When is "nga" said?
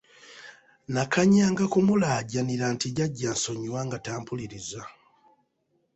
3.87-3.97